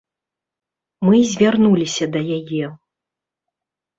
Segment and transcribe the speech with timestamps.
[1.07, 2.65] Мы звярнуліся да яе.